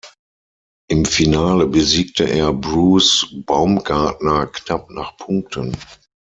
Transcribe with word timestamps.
Im 0.89 1.05
Finale 1.05 1.67
besiegte 1.67 2.27
er 2.27 2.53
Bruce 2.53 3.27
Baumgartner 3.45 4.47
knapp 4.47 4.89
nach 4.89 5.15
Punkten. 5.17 5.77